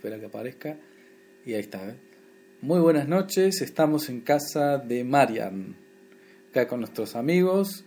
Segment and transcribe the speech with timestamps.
[0.00, 0.78] espera que aparezca.
[1.44, 1.86] Y ahí está.
[1.86, 1.94] ¿eh?
[2.62, 5.76] Muy buenas noches, estamos en casa de Marian.
[6.48, 7.84] Acá con nuestros amigos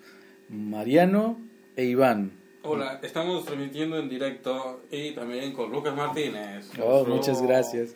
[0.48, 1.42] Mariano
[1.76, 2.34] e Iván.
[2.62, 6.70] Hola, estamos transmitiendo en directo y también con Lucas Martínez.
[6.80, 7.96] Oh, muchas gracias.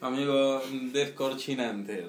[0.00, 0.62] Amigo
[0.92, 2.06] descorchinante.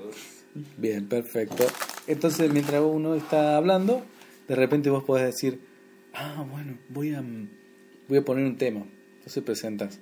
[0.77, 1.65] Bien, perfecto.
[2.05, 4.03] Entonces, mientras uno está hablando,
[4.47, 5.59] de repente vos podés decir,
[6.13, 7.23] ah, bueno, voy a,
[8.07, 8.85] voy a poner un tema.
[9.17, 9.99] Entonces presentas.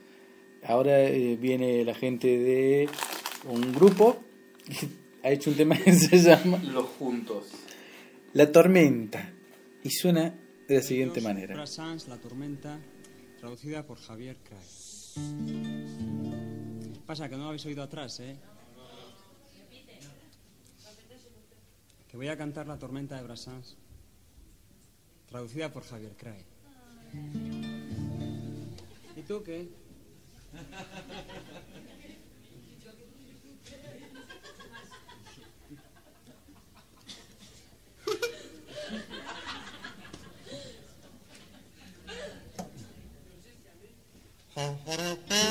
[0.63, 2.89] Ahora eh, viene la gente de
[3.45, 4.23] un grupo
[5.23, 7.47] ha hecho un tema que se llama Los Juntos.
[8.33, 9.33] La Tormenta.
[9.83, 10.35] Y suena
[10.67, 11.55] de la siguiente manera.
[11.55, 12.79] La Tormenta,
[13.39, 14.59] traducida por Javier Cray.
[17.05, 18.35] Pasa que no lo habéis oído atrás, ¿eh?
[22.07, 23.77] Que voy a cantar La Tormenta de Brassens,
[25.27, 26.43] traducida por Javier Cray.
[29.15, 29.69] ¿Y tú qué?
[30.51, 30.59] Yo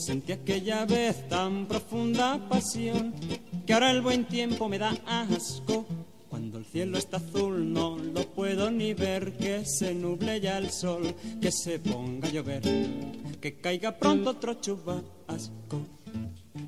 [0.00, 3.12] sentí aquella vez tan profunda pasión
[3.66, 5.86] que ahora el buen tiempo me da asco.
[6.28, 10.70] Cuando el cielo está azul no lo puedo ni ver, que se nuble ya el
[10.70, 12.62] sol, que se ponga a llover,
[13.40, 15.86] que caiga pronto otro chubasco.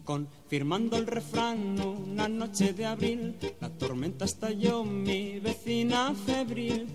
[0.04, 6.88] Confirmando el refrán, una noche de abril, la tormenta estalló, mi vecina febril,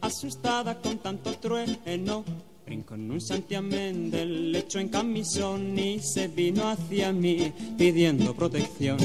[0.00, 2.24] asustada con tanto trueno,
[2.70, 8.98] en un santiamén del lecho en camisón y se vino hacia mí pidiendo protección.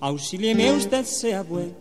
[0.00, 1.74] Auxílieme usted, sea bueno.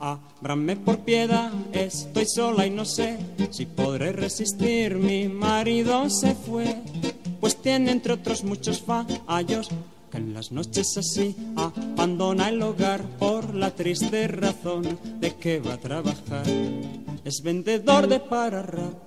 [0.00, 3.18] Ábrame por piedad, estoy sola y no sé
[3.50, 4.96] si podré resistir.
[4.96, 6.76] Mi marido se fue,
[7.40, 9.70] pues tiene entre otros muchos fallos
[10.10, 15.74] que en las noches así abandona el hogar por la triste razón de que va
[15.74, 16.44] a trabajar.
[17.24, 18.98] Es vendedor de pararrayos.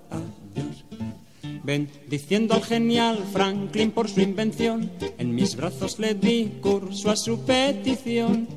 [1.64, 7.40] Bendiciendo al genial Franklin por su invención, en mis brazos le di curso a su
[7.42, 8.48] petición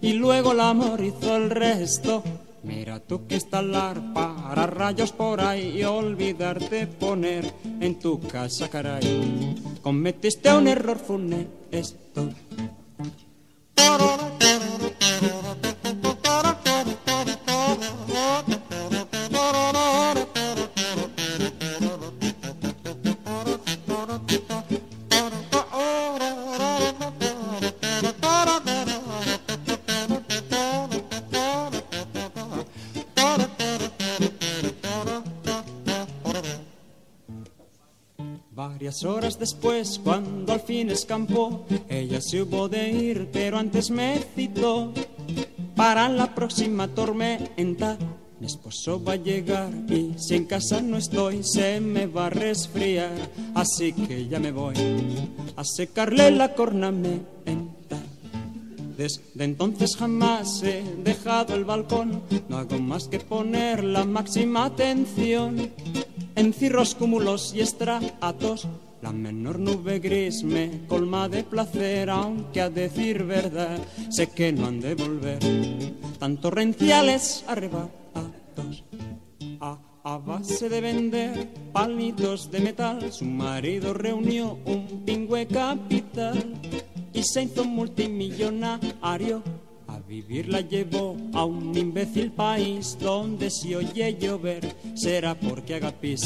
[0.00, 2.22] y luego el amor hizo el resto.
[2.64, 9.54] Mira tú que instalar para rayos por ahí y olvidarte poner en tu casa, caray.
[9.80, 11.57] Cometiste un error funesto.
[38.50, 40.27] Varias horas después, cuando
[40.92, 44.92] escampó, ella se hubo de ir, pero antes me citó
[45.74, 47.96] para la próxima tormenta.
[48.40, 52.30] Mi esposo va a llegar y si en casa no estoy, se me va a
[52.30, 53.10] resfriar.
[53.54, 54.74] Así que ya me voy
[55.56, 57.98] a secarle la cornamenta.
[58.96, 65.70] Desde entonces jamás he dejado el balcón, no hago más que poner la máxima atención
[66.34, 68.66] en cirros, cúmulos y estratos.
[69.00, 73.78] La menor nube gris me colma de placer, aunque a decir verdad
[74.10, 75.38] sé que no han de volver
[76.18, 78.84] tan torrenciales arrebatos.
[79.60, 86.54] A, a base de vender palitos de metal, su marido reunió un pingüe capital
[87.12, 89.42] y se hizo multimillonario.
[90.08, 96.22] Vivir la llevó a un imbécil país donde si oye llover será porque haga pis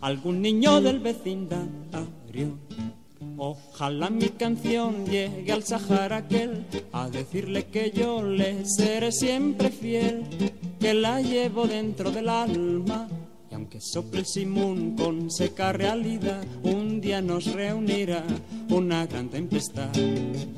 [0.00, 2.58] algún niño del vecindario.
[3.38, 10.24] Ojalá mi canción llegue al Sahara aquel a decirle que yo le seré siempre fiel,
[10.80, 13.06] que la llevo dentro del alma.
[13.48, 18.24] Y aunque sople el simón con seca realidad, un día nos reunirá
[18.68, 19.92] una gran tempestad,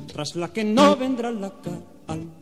[0.07, 2.38] tras la que no vendrá la calma.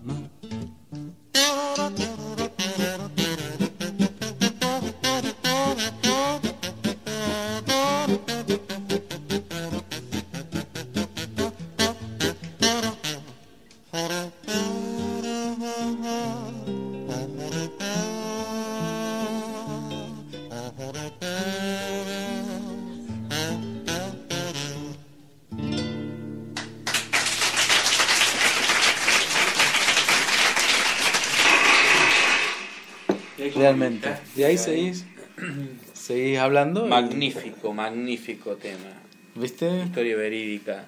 [34.57, 35.05] Ahí seguís,
[35.93, 36.85] seguís hablando.
[36.85, 38.93] y- Magnífico, magnífico tema.
[39.35, 39.83] ¿Viste?
[39.83, 40.87] Historia verídica.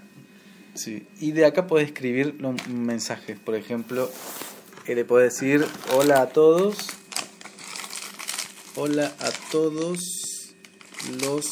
[0.76, 1.04] Sí.
[1.20, 3.38] Y de acá podés escribir los mensajes.
[3.40, 4.12] Por ejemplo,
[4.88, 6.78] eh, le podés decir hola a todos.
[8.76, 10.00] Hola a todos
[11.22, 11.46] los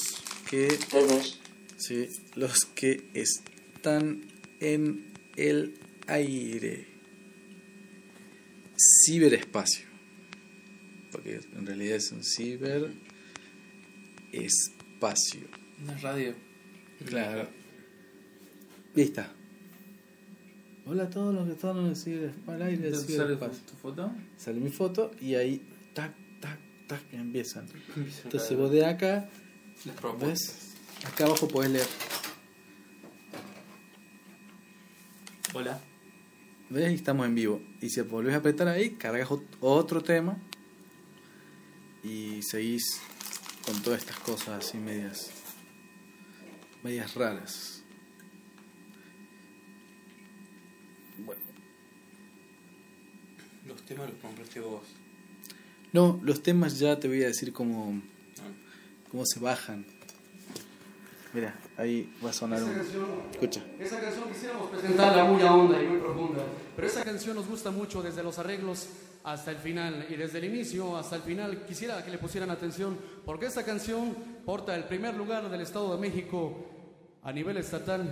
[0.49, 1.39] que Todos.
[1.77, 4.23] Sí, los que están
[4.59, 5.05] en
[5.35, 5.77] el
[6.07, 6.87] aire.
[9.05, 9.85] Ciberespacio.
[11.11, 12.97] Porque en realidad es un ciberespacio.
[15.83, 16.33] Una radio.
[17.05, 17.47] Claro.
[18.95, 19.31] Y está.
[20.85, 23.39] Hola a todos los que están en el ciber- al aire del Entonces sale tu,
[23.39, 23.63] ciberespacio.
[23.71, 24.11] tu foto.
[24.37, 25.61] Sale mi foto y ahí,
[25.93, 27.67] tac, tac, tac, empiezan.
[28.23, 29.29] Entonces vos de acá.
[30.19, 30.73] ¿ves?
[31.05, 31.87] Acá abajo podés leer.
[35.53, 35.79] Hola.
[36.69, 36.91] ¿Ves?
[36.91, 37.61] Y estamos en vivo.
[37.81, 40.37] Y si volvés a apretar ahí, cargas ot- otro tema
[42.07, 43.01] y seguís
[43.65, 45.29] con todas estas cosas así medias
[46.83, 47.83] medias raras.
[51.17, 51.41] Bueno.
[53.65, 54.83] Los temas los compraste vos.
[55.91, 58.01] No, los temas ya te voy a decir cómo,
[58.39, 58.43] Ah.
[59.11, 59.85] cómo se bajan.
[61.33, 62.71] Mira, ahí va a sonar un...
[63.31, 63.63] Escucha.
[63.79, 66.43] Esa canción quisiéramos presentarla muy a honda y muy profunda,
[66.75, 68.87] pero esa canción nos gusta mucho desde los arreglos
[69.27, 72.97] hasta el final y desde el inicio hasta el final quisiera que le pusieran atención
[73.25, 74.15] porque esta canción
[74.45, 76.65] porta el primer lugar del Estado de México
[77.23, 78.07] a nivel estatal,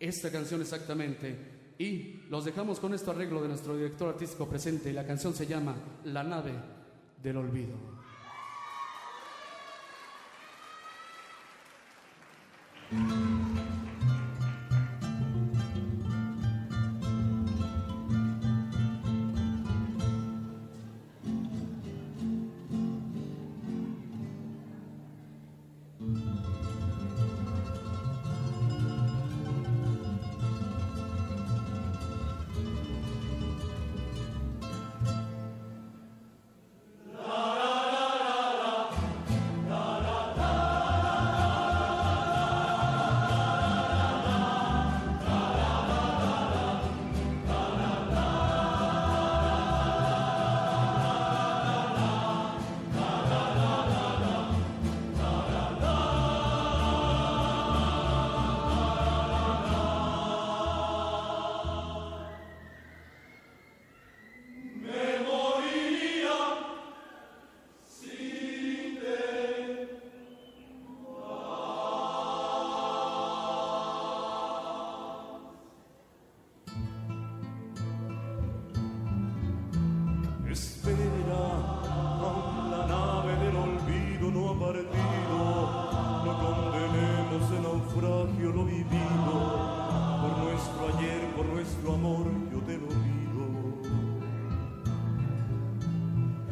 [0.00, 1.74] esta canción exactamente.
[1.78, 5.76] Y los dejamos con este arreglo de nuestro director artístico presente la canción se llama
[6.02, 6.52] La nave
[7.22, 7.76] del olvido.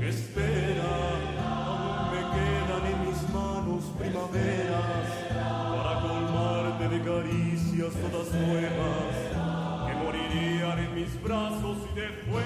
[0.01, 0.93] Espera,
[1.45, 9.13] aún me quedan en mis manos primaveras para colmarte de caricias todas nuevas
[9.87, 12.38] que morirían en mis brazos te fueras.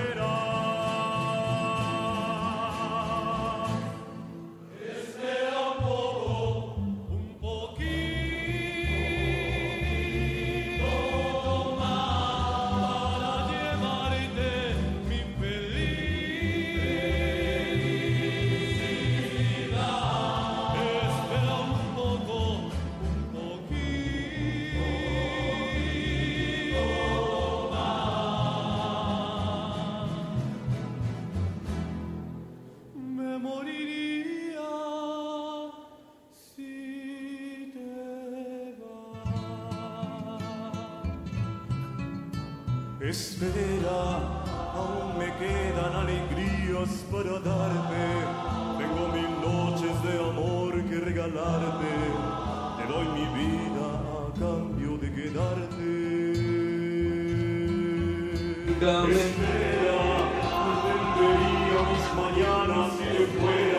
[43.02, 44.44] Espera,
[44.74, 48.04] aún me quedan alegrías para darte.
[48.78, 51.94] Tengo mil noches de amor que regalarte.
[52.76, 55.90] Te doy mi vida a cambio de quedarte.
[59.10, 60.00] Espera,
[60.94, 63.71] entendería mis mañanas si te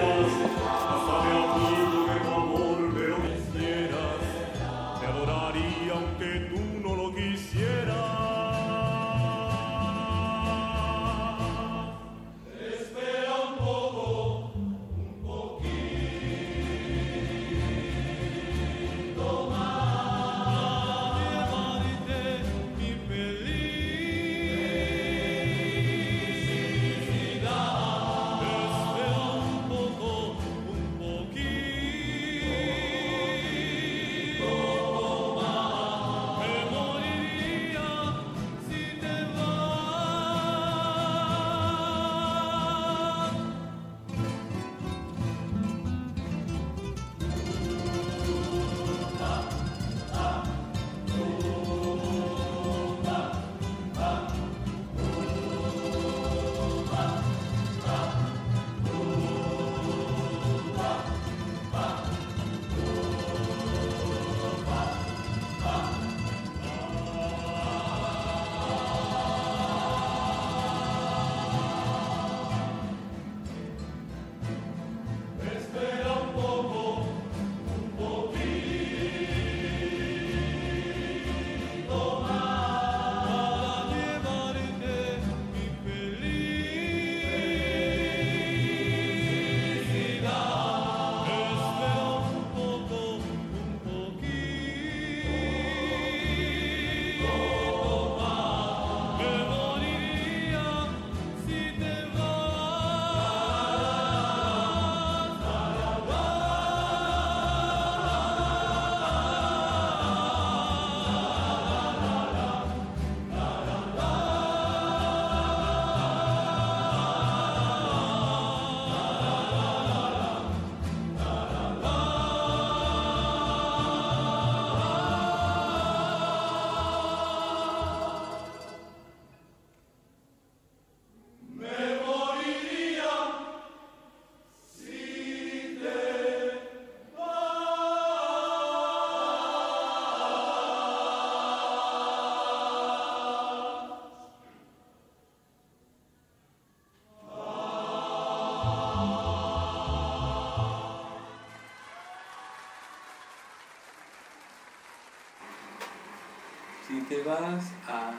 [157.08, 158.14] te vas a.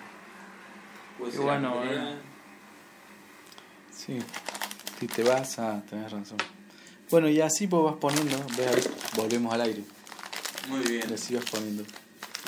[1.18, 2.16] Pues Y bueno, eh.
[3.92, 4.18] Sí,
[4.98, 5.80] si te vas a...
[5.88, 6.36] Tenés razón.
[7.10, 8.82] Bueno, y así vos vas poniendo, ves ahí,
[9.16, 9.84] volvemos al aire.
[10.68, 11.04] Muy bien.
[11.08, 11.84] Y así vas poniendo.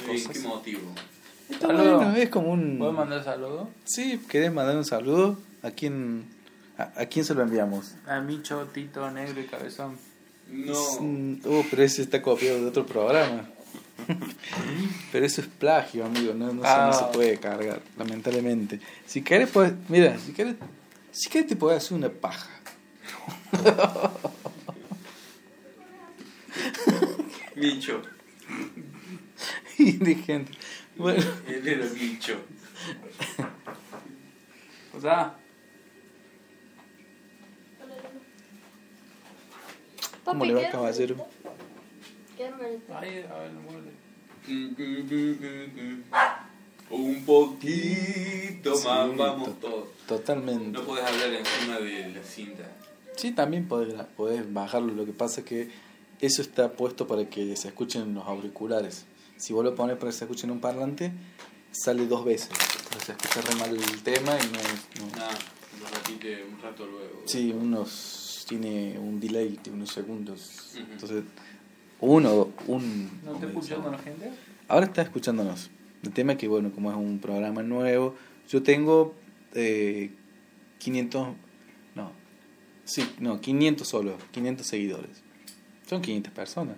[0.07, 0.91] Muy bien, qué motivo.
[1.49, 1.97] Está Saludo.
[1.97, 2.79] bueno, es como un...
[2.79, 3.69] ¿Puedes mandar saludos?
[3.85, 5.39] Sí, ¿querés mandar un saludo?
[5.63, 6.27] ¿A quién,
[6.77, 7.95] a, a quién se lo enviamos?
[8.07, 9.97] A Micho, Tito, Negro y Cabezón.
[10.51, 10.75] No.
[10.75, 13.49] Oh, pero ese está copiado de otro programa.
[15.13, 16.33] Pero eso es plagio, amigo.
[16.35, 17.11] No, no, se- no se Ah.
[17.13, 18.81] puede cargar, lamentablemente.
[19.07, 19.73] Si querés, puedes.
[19.89, 20.57] Mira, si querés,
[21.13, 22.51] si querés, te podés hacer una paja.
[27.55, 28.03] Micho.
[29.79, 30.53] Inteligente.
[30.97, 32.37] Bueno, Él era Micho.
[34.95, 35.37] O sea,
[40.25, 41.29] ¿cómo le va, caballero?
[42.45, 43.93] Ahí, a ver, muerde.
[46.89, 49.89] Un poquito Sí, más, to- vamos todos.
[50.07, 50.67] Totalmente.
[50.79, 52.71] No podés hablar encima de la cinta.
[53.17, 54.93] Sí, también podés, podés bajarlo.
[54.93, 55.71] Lo que pasa es que
[56.21, 59.05] eso está puesto para que se escuchen en los auriculares.
[59.37, 61.13] Si vos lo pones para que se escuche en un parlante,
[61.73, 62.51] sale dos veces.
[62.85, 65.33] Entonces se escucha re mal el tema y no, no- Nada,
[65.81, 67.23] lo repite un rato luego.
[67.27, 70.71] Sí, unos tiene un delay de unos segundos.
[70.75, 70.93] Ujú.
[70.93, 71.25] Entonces,
[72.01, 73.11] uno, un...
[73.25, 74.31] ¿No está escuchando la gente?
[74.69, 75.71] Ahora está escuchándonos.
[76.03, 78.15] El tema es que, bueno, como es un programa nuevo,
[78.49, 79.15] yo tengo
[79.55, 80.11] eh,
[80.79, 81.29] 500...
[81.95, 82.13] No,
[82.85, 85.23] sí, no, 500 solo, 500 seguidores.
[85.87, 86.77] Son 500 personas.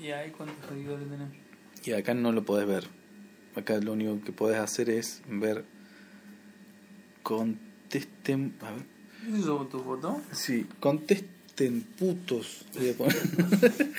[0.00, 1.28] ¿Y ahí cuántos seguidores tenés?
[1.84, 2.88] Y acá no lo podés ver.
[3.54, 5.64] Acá lo único que podés hacer es ver...
[7.22, 8.56] Contesten...
[8.60, 8.86] A ver.
[9.34, 10.20] ¿Eso tu foto?
[10.32, 11.35] Sí, contesten
[11.98, 12.64] putos.
[12.74, 13.16] a poner.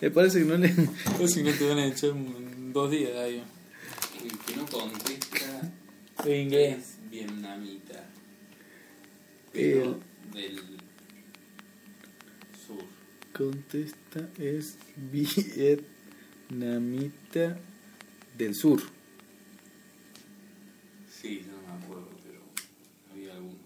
[0.00, 0.72] Me parece que no le.
[1.18, 3.42] Casi no te van a echar en dos días ahí.
[4.22, 5.72] El que no contesta
[6.24, 6.78] En inglés.
[6.78, 8.04] es vietnamita.
[9.52, 10.00] El- Pero
[10.34, 10.56] del
[12.66, 12.84] sur.
[13.32, 17.58] Contesta es vietnamita
[18.36, 18.82] del sur.
[21.20, 22.40] Sí, no me acuerdo, pero
[23.12, 23.58] había alguno.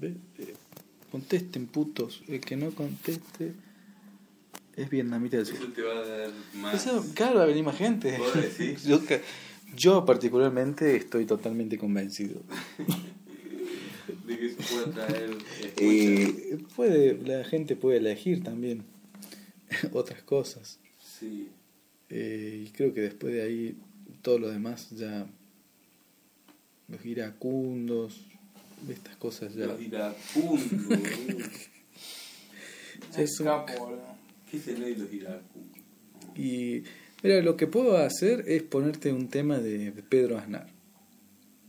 [0.00, 0.54] Ve, eh,
[1.10, 2.22] Contesten putos.
[2.28, 3.52] El que no conteste
[4.76, 5.56] es vietnamita del sur.
[5.56, 6.74] Eso te va a dar más.
[6.74, 8.18] Eso, claro, va a venir más gente.
[9.76, 12.40] Yo, particularmente estoy totalmente convencido.
[14.26, 15.84] de que se pueda traer escucha.
[15.84, 18.84] Y puede, la gente puede elegir también
[19.92, 20.78] otras cosas.
[20.98, 21.48] Sí.
[22.08, 23.76] Eh, y creo que después de ahí
[24.22, 25.26] todo lo demás ya
[26.88, 28.20] los iracundos,
[28.90, 29.66] estas cosas ya.
[29.66, 30.98] Los iracundos.
[33.16, 34.02] Es un- Capo, boludo.
[34.50, 35.80] ¿Qué tenéis los iracundos?
[36.36, 36.82] Y
[37.22, 40.68] mira, lo que puedo hacer es ponerte un tema de, de Pedro Aznar.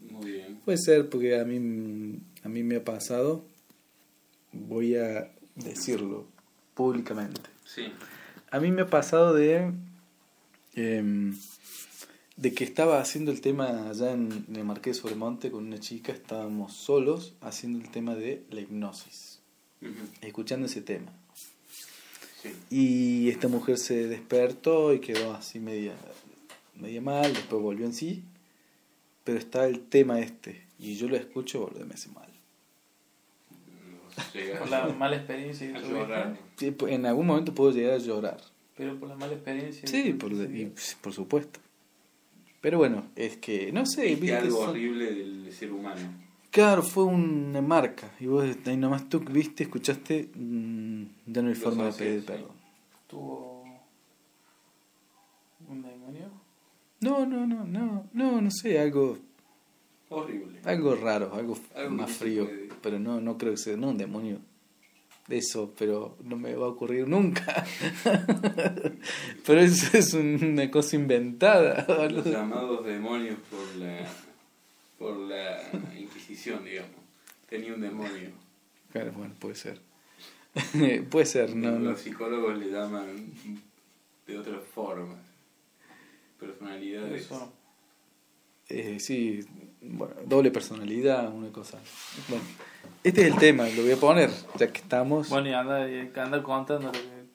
[0.10, 0.58] Muy bien.
[0.66, 3.46] Puede ser porque a mí, a mí me ha pasado,
[4.52, 6.28] voy a decirlo
[6.76, 7.42] públicamente.
[7.66, 7.84] Sí.
[8.52, 9.72] A mí me ha pasado de
[10.76, 11.36] em,
[12.38, 15.80] de que estaba haciendo el tema allá en, en el Marqués de Sobremonte con una
[15.80, 19.40] chica, estábamos solos haciendo el tema de la hipnosis,
[20.22, 21.12] escuchando ese tema.
[22.42, 22.54] Sí.
[22.70, 25.96] Y esta mujer se despertó y quedó así media,
[26.76, 28.24] media mal, después volvió en sí,
[29.24, 32.28] pero está el tema este, y yo lo escucho, boludo, me hace mal.
[34.60, 36.38] Por la mala experiencia que llorar.
[36.56, 38.42] Sí, pues, En algún momento puedo llegar a llorar.
[38.76, 39.88] Pero por la mala experiencia.
[39.88, 41.60] Sí, por, y, por supuesto.
[42.68, 46.02] Pero bueno, es que, no sé, Es que viste, algo son- horrible del ser humano.
[46.52, 48.12] Claro, fue una marca.
[48.20, 52.52] Y vos ahí nomás tú viste, escuchaste, mm, ya no hay forma de pedir perdón.
[53.08, 53.64] ¿Tuvo
[55.70, 56.30] un demonio?
[57.00, 59.18] No, no, no, no, no, no sé, algo,
[60.10, 60.60] Horrible.
[60.66, 62.50] algo raro, algo, Algo más frío.
[62.82, 64.42] Pero no, no creo que sea, no un demonio de
[65.30, 67.66] eso, pero no me va a ocurrir nunca.
[69.46, 71.86] pero eso es una cosa inventada.
[72.10, 74.08] Los llamados demonios por la,
[74.98, 76.92] por la Inquisición, digamos.
[77.50, 78.32] Tenía un demonio.
[78.92, 79.82] Claro, bueno, puede ser.
[81.10, 81.92] puede ser, no, no.
[81.92, 83.32] Los psicólogos le llaman
[84.26, 85.20] de otras formas.
[86.40, 87.26] Personalidades.
[87.26, 87.54] Eso.
[88.70, 89.40] Eh, sí,
[89.82, 91.80] bueno, doble personalidad, una cosa.
[92.28, 92.44] Bueno,
[93.04, 95.30] este es el tema, lo voy a poner, ya que estamos.
[95.30, 97.26] Bueno, y anda, y anda contando lo que,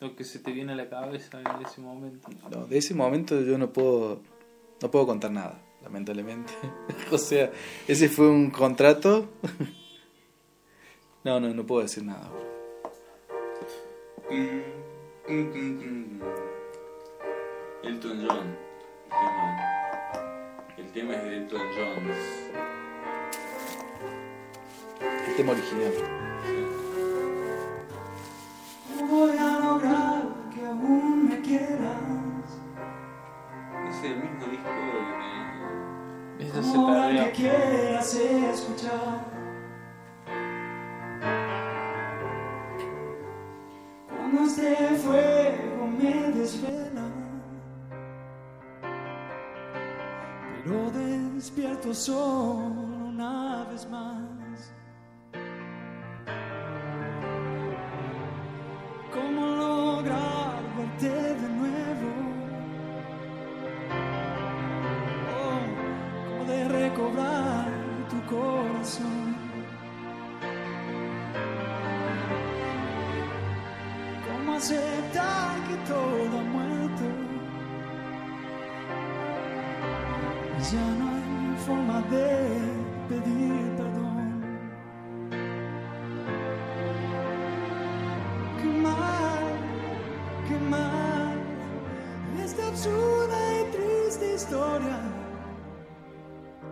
[0.00, 2.28] lo que se te viene a la cabeza en ese momento.
[2.50, 4.20] No, de ese momento yo no puedo,
[4.82, 6.52] no puedo contar nada, lamentablemente.
[7.10, 7.50] o sea,
[7.88, 9.28] ese fue un contrato.
[11.24, 12.30] no, no, no puedo decir nada.
[14.30, 16.20] mm, mm, mm.
[17.84, 19.75] Elton John.
[20.96, 22.10] El tema, es de Elton John.
[25.28, 25.92] El tema original.
[29.10, 30.22] Voy a lograr
[30.54, 32.62] que aún me quieras.
[33.90, 34.70] Es el mismo disco
[36.38, 36.46] de.
[36.46, 39.20] Esa se Ahora que quieras escuchar.
[44.08, 47.25] Cuando este fuego me desvela.
[51.36, 52.72] Despierto solo
[53.08, 54.35] una vez más.
[90.48, 91.38] Qué mal,
[92.42, 95.00] esta absurda y triste historia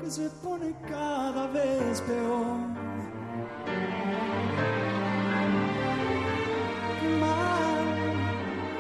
[0.01, 2.75] que se pone cada vez peor.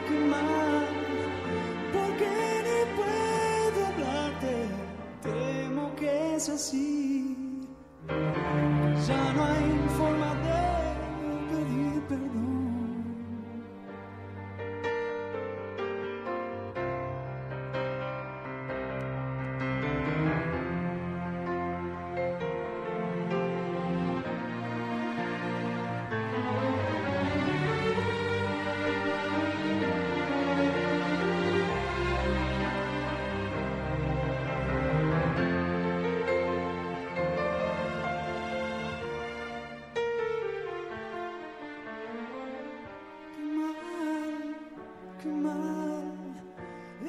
[0.06, 0.86] Qué mal,
[1.92, 2.30] porque
[2.66, 4.54] ni puedo hablarte,
[5.22, 7.36] temo que es así.
[9.06, 9.73] Ya no hay
[45.28, 46.02] mal,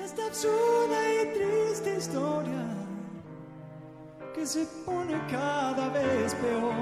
[0.04, 2.66] esta absurda y triste historia
[4.34, 6.74] que se pone cada vez peor.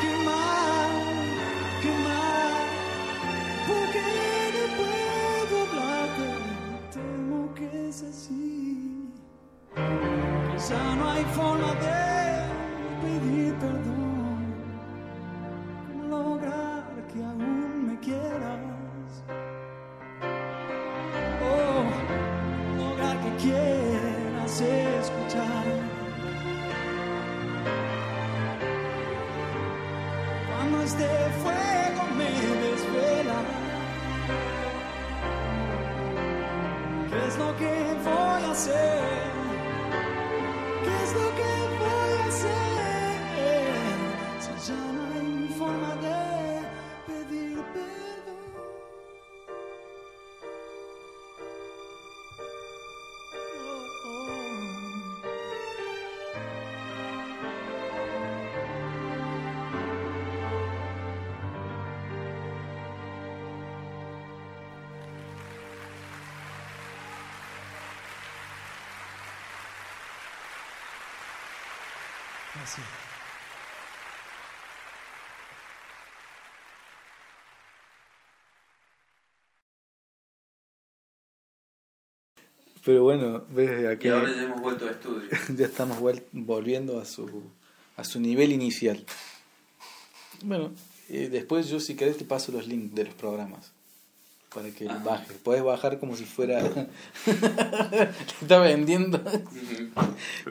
[0.00, 0.92] Qué mal,
[1.82, 2.66] qué mal,
[3.68, 4.02] porque
[4.54, 6.28] no puedo hablarte,
[6.92, 9.12] temo que es así.
[10.68, 11.97] Ya no hay forma de
[72.62, 72.82] Así.
[82.84, 85.28] Pero bueno, ves Y aquí ahora ya hemos vuelto a estudio.
[85.56, 85.98] ya estamos
[86.32, 87.42] volviendo a su,
[87.96, 89.04] a su nivel inicial.
[90.42, 90.72] Bueno,
[91.08, 93.72] eh, después yo si querés te paso los links de los programas
[94.58, 94.98] para que Ajá.
[95.04, 95.36] bajes.
[95.42, 96.60] Puedes bajar como si fuera...
[98.42, 99.20] Está vendiendo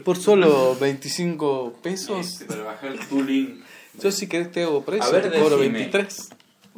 [0.06, 2.26] por solo 25 pesos.
[2.26, 3.62] Este, para bajar tu link.
[4.02, 5.80] Yo si querés te hago precio, A ver, te cobro decime.
[5.80, 6.30] 23.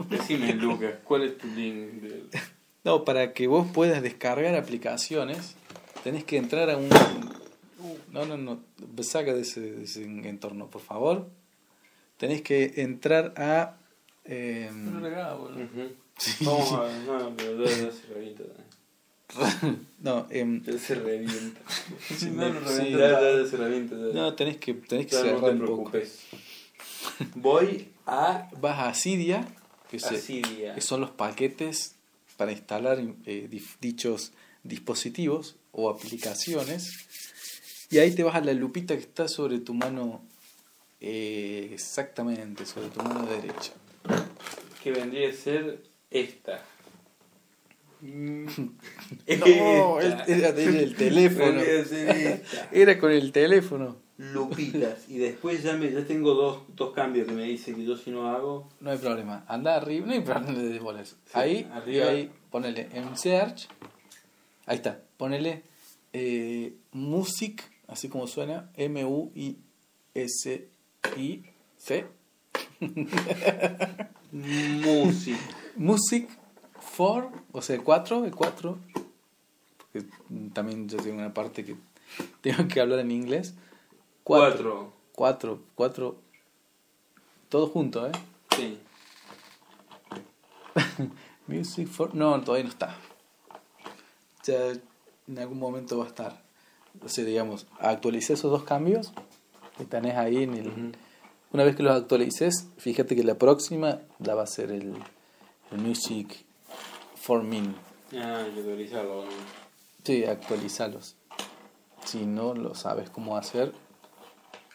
[0.10, 2.02] Decime, Lucas, ¿cuál es tu link?
[2.02, 2.24] de-
[2.84, 5.56] No, para que vos puedas descargar aplicaciones,
[6.04, 6.90] tenés que entrar a un...
[8.12, 8.60] No, no, no,
[9.04, 11.30] saca de ese, de ese entorno, por favor.
[12.18, 13.76] Tenés que entrar a...
[14.26, 15.64] eh, No le hagas, boludo.
[15.66, 15.92] Ujú.
[16.20, 16.46] Sí.
[16.46, 18.44] Ver, no, pero ya se revienta.
[20.00, 21.62] no, Ya se revienta.
[22.18, 23.48] Si no, lo revienta.
[23.48, 23.96] se revienta.
[23.96, 25.92] no, tenés que, tenés que Ya no cerrar te un poco.
[25.92, 26.20] preocupes.
[27.36, 29.48] Voy a Vas a Cydia,
[29.90, 30.74] que, se- Asiria.
[30.76, 31.96] que son los paquetes
[32.38, 33.50] para instalar eh,
[33.82, 34.32] dichos
[34.64, 36.90] dispositivos o aplicaciones.
[37.92, 40.22] Y ahí te vas a la lupita que está sobre tu mano
[41.02, 43.72] Eh, exactamente, sobre tu mano derecha.
[44.84, 46.64] Que vendría a ser esta.
[48.02, 50.24] No, Esta.
[50.26, 51.60] era del teléfono.
[52.72, 53.98] Era con el teléfono.
[54.18, 55.10] Lupitas.
[55.10, 58.12] Y después ya, me, ya tengo dos, dos cambios que me dice que yo si
[58.12, 58.70] no hago.
[58.80, 59.46] No hay problema.
[59.48, 61.16] Anda arriba, no hay problema de bolas.
[61.34, 62.06] ahí, arriba.
[62.06, 63.68] y ahí, ponele en search.
[64.66, 65.64] Ahí está, ponele
[66.14, 69.66] eh, music, así como suena, M-U-I-S-I-C.
[74.32, 75.38] Music.
[75.80, 76.28] Music
[76.82, 78.78] for, o sea, 4, el 4.
[79.78, 80.08] Porque
[80.54, 81.78] también yo tengo una parte que
[82.42, 83.56] tengo que hablar en inglés.
[84.26, 84.92] Cuatro.
[85.14, 86.16] 4, 4.
[87.48, 88.12] Todo junto, ¿eh?
[88.58, 88.78] Sí.
[91.48, 92.14] Music for...
[92.14, 92.98] No, todavía no está.
[94.44, 94.72] Ya
[95.28, 96.44] en algún momento va a estar.
[97.02, 99.14] O sea, digamos, actualicé esos dos cambios
[99.78, 100.98] que tenés ahí en el...
[101.54, 104.94] Una vez que los actualices, fíjate que la próxima la va a ser el,
[105.72, 106.46] Music
[107.16, 107.62] for Me.
[108.16, 109.26] Ah, actualizarlo.
[109.26, 109.32] ¿no?
[110.04, 111.16] Sí, actualizalos.
[112.06, 113.72] Si no lo sabes cómo hacer,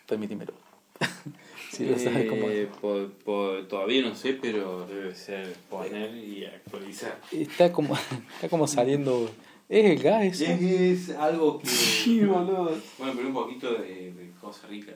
[0.07, 0.53] permítimelo.
[1.73, 3.67] si lo sabes cómo Eh, hacer.
[3.69, 7.21] todavía no sé, pero debe ser poner y actualizar.
[7.33, 7.95] Está como,
[8.37, 9.31] está como saliendo...
[9.69, 10.45] ¿Es el gas eso?
[10.45, 11.67] Es algo que.
[12.05, 12.77] Sí, boludo.
[12.99, 14.93] Bueno, pero un poquito de, de cosa rica.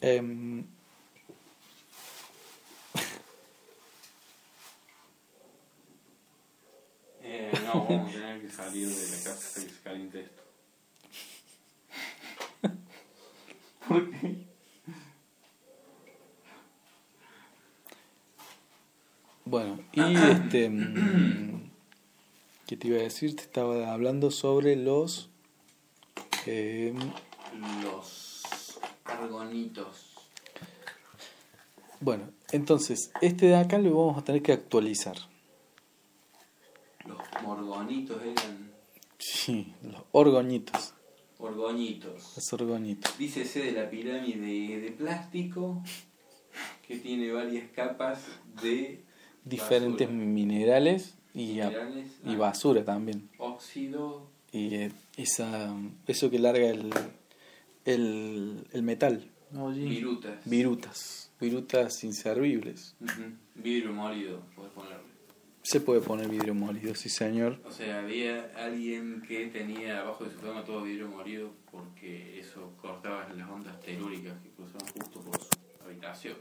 [0.00, 0.64] Em,
[7.40, 10.42] Eh, no, vamos a tener que salir de la casa hasta que se caliente esto.
[19.44, 20.68] Bueno, y este.
[20.68, 21.70] mm,
[22.66, 23.34] ¿Qué te iba a decir?
[23.34, 25.30] Te estaba hablando sobre los.
[26.46, 26.98] em,
[27.82, 28.42] Los
[29.04, 30.12] argonitos.
[32.00, 35.16] bueno, entonces, este de acá lo vamos a tener que actualizar.
[37.48, 38.68] Los morgonitos eran
[39.18, 40.92] Sí, los orgoñitos.
[41.38, 42.32] orgoñitos.
[42.36, 43.16] Los orgoñitos.
[43.18, 45.82] Dícese de la pirámide de plástico
[46.86, 48.20] que tiene varias capas
[48.62, 49.02] de
[49.44, 50.24] Diferentes basura.
[50.26, 53.28] minerales y, a- Minerales, y ah, basura también.
[53.38, 55.74] óxido, Y eh, esa,
[56.06, 56.90] eso que larga el,
[57.86, 59.30] el, el metal.
[59.58, 60.44] Oye, virutas.
[60.44, 61.30] Virutas.
[61.40, 62.94] Virutas inservibles.
[63.00, 63.22] Ujú,
[63.54, 65.07] Vidrio molido, puedes ponerle.
[65.68, 67.60] Se puede poner vidrio molido, sí señor.
[67.66, 72.72] O sea, había alguien que tenía abajo de su cama todo vidrio molido porque eso
[72.80, 75.48] cortaba las ondas telúricas que cruzaban justo por su
[75.84, 76.36] habitación.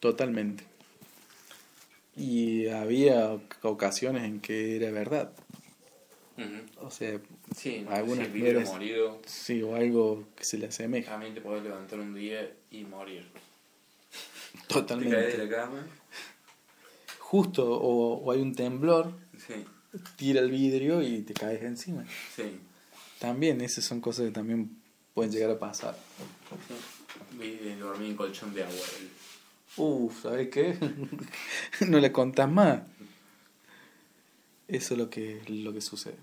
[0.00, 0.64] Totalmente.
[2.16, 5.30] Y había ocasiones en que era verdad.
[6.80, 7.20] O sea,
[7.54, 11.10] Sí, no, Algunas vidrio veces- molido sí, o algo que se le asemeja.
[11.12, 13.24] también te podés levantar un día y morir.
[13.30, 15.16] Te caes Totalmente.
[15.36, 15.86] de la cama.
[17.28, 19.54] Justo, o, o hay un temblor, Sí,
[20.16, 22.04] tira el vidrio y te caes encima.
[22.34, 22.60] sí.
[23.18, 24.76] También, esas son cosas que también
[25.14, 25.98] pueden llegar a pasar.
[27.38, 28.86] Vi- Dormí en colchón de agua.
[29.78, 30.78] Uf, ¿sabes qué?
[31.88, 32.82] no le contás más.
[34.68, 36.16] Eso es lo que, lo que sucede.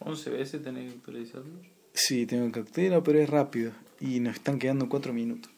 [0.00, 1.60] 11 veces tenés que actualizarlo.
[1.94, 3.72] Sí, tengo que actualizarlo, pero es rápido.
[4.00, 5.50] Y nos están quedando cuatro minutos.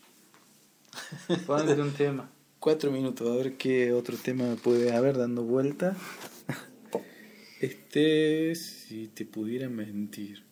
[1.47, 2.31] Ponte un tema.
[2.65, 5.95] Cuatro minutos, a ver qué otro tema puede haber dando vuelta.
[7.61, 10.43] Este, si te pudiera mentir.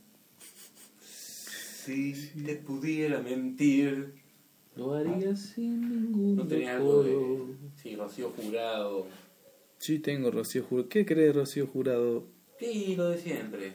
[1.00, 2.12] Si
[2.44, 4.12] te pudiera mentir.
[4.76, 7.46] Lo haría sin ningún No tenía algo decoro.
[7.46, 7.54] de.
[7.82, 9.06] Sí, Rocío Jurado.
[9.78, 10.90] Sí, tengo Rocío Jurado.
[10.90, 12.26] ¿Qué crees, Rocío Jurado?
[12.58, 13.72] Sí, lo de siempre.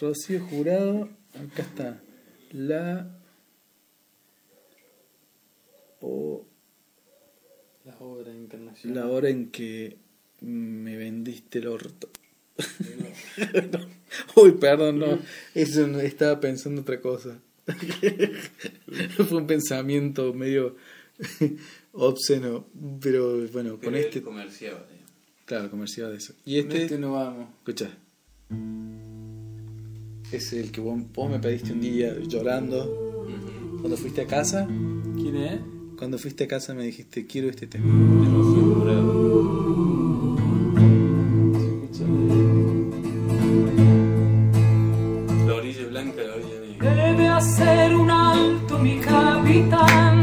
[0.00, 2.00] Rocío Jurado, acá está.
[2.52, 3.18] La.
[6.00, 6.46] O
[7.84, 8.98] La obra internacional.
[8.98, 9.96] la hora en que
[10.40, 12.08] me vendiste el orto.
[14.36, 15.18] Uy, perdón, no.
[15.54, 17.38] Eso no, estaba pensando otra cosa.
[19.28, 20.76] Fue un pensamiento medio
[21.92, 22.66] obsceno.
[23.00, 24.18] Pero bueno, con este.
[24.18, 24.74] el comercial.
[24.90, 24.98] eh.
[25.44, 26.34] Claro, comercial de eso.
[26.44, 26.98] Y Este, este.
[26.98, 27.48] no vamos.
[27.58, 27.90] Escucha.
[30.30, 33.26] Es el que vos, vos me pediste un día llorando.
[33.80, 34.66] Cuando fuiste a casa.
[34.66, 35.60] ¿Quién es?
[36.02, 37.86] Cuando fuiste a casa me dijiste, quiero este tema.
[37.86, 40.36] De Rocío Jurado.
[45.46, 46.92] La orilla blanca, la orilla negra.
[47.06, 50.21] Debe hacer un alto mi capitán.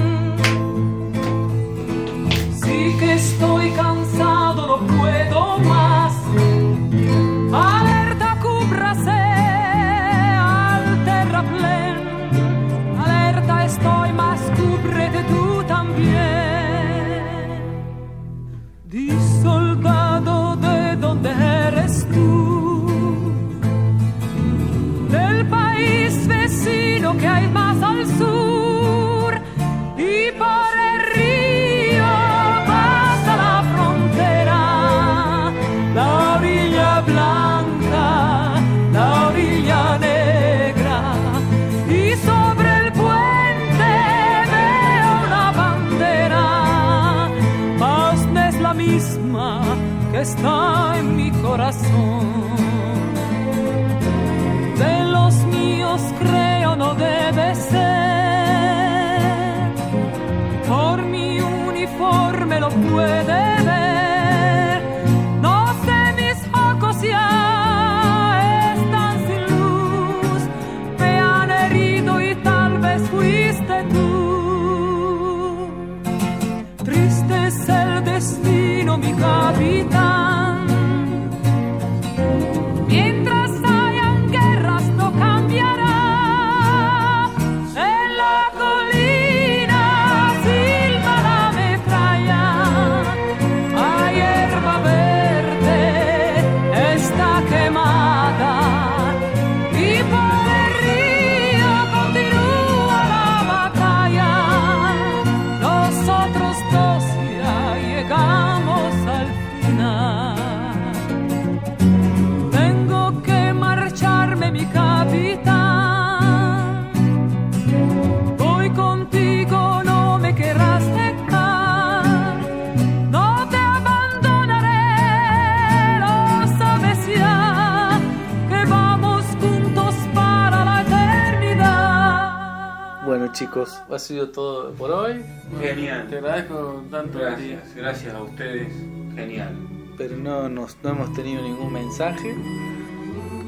[133.49, 135.23] chicos, ha sido todo por hoy.
[135.59, 136.07] Genial.
[136.07, 137.19] Te agradezco tanto.
[137.19, 138.71] Gracias, gracias a ustedes.
[139.15, 139.57] Genial.
[139.97, 142.35] Pero no, nos, no hemos tenido ningún mensaje.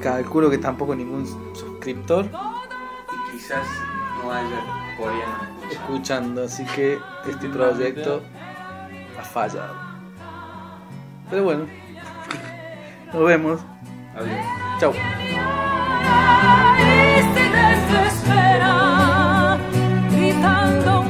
[0.01, 2.25] Calculo que tampoco ningún suscriptor.
[2.25, 3.67] Y quizás
[4.23, 6.43] no haya coreano escuchando.
[6.45, 6.97] Así que
[7.29, 8.21] este proyecto
[9.19, 9.75] ha fallado.
[11.29, 11.67] Pero bueno,
[13.13, 13.61] nos vemos.
[14.15, 14.45] Adiós.
[14.79, 14.93] Chao.
[17.17, 17.51] Este
[20.41, 21.01] 寒冬